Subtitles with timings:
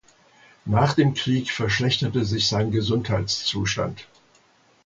[0.65, 4.07] Nach dem Krieg verschlechterte sich sein Gesundheitszustand.